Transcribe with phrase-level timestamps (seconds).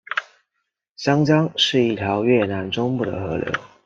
[0.95, 3.53] 香江是一条越南中部的河流。